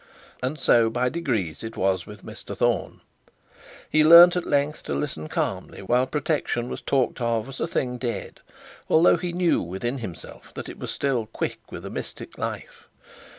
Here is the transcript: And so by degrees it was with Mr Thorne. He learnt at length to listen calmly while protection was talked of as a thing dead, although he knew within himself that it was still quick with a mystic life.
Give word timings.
And 0.41 0.57
so 0.57 0.89
by 0.89 1.09
degrees 1.09 1.63
it 1.63 1.77
was 1.77 2.07
with 2.07 2.25
Mr 2.25 2.57
Thorne. 2.57 3.01
He 3.87 4.03
learnt 4.03 4.35
at 4.35 4.47
length 4.47 4.81
to 4.85 4.95
listen 4.95 5.27
calmly 5.27 5.83
while 5.83 6.07
protection 6.07 6.69
was 6.69 6.81
talked 6.81 7.21
of 7.21 7.47
as 7.47 7.59
a 7.59 7.67
thing 7.67 7.99
dead, 7.99 8.39
although 8.89 9.17
he 9.17 9.31
knew 9.31 9.61
within 9.61 9.99
himself 9.99 10.55
that 10.55 10.69
it 10.69 10.79
was 10.79 10.89
still 10.89 11.27
quick 11.27 11.59
with 11.71 11.85
a 11.85 11.91
mystic 11.91 12.39
life. 12.39 12.87